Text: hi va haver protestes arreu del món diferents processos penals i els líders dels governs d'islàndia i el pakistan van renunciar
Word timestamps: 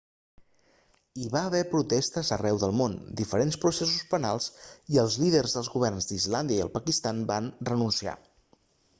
hi 1.23 1.27
va 1.33 1.41
haver 1.49 1.59
protestes 1.73 2.31
arreu 2.37 2.61
del 2.63 2.71
món 2.79 2.95
diferents 3.19 3.57
processos 3.65 4.07
penals 4.13 4.47
i 4.95 4.99
els 5.03 5.17
líders 5.25 5.53
dels 5.57 5.69
governs 5.75 6.09
d'islàndia 6.13 6.63
i 6.63 6.65
el 6.69 6.73
pakistan 6.79 7.21
van 7.33 7.51
renunciar 7.71 8.17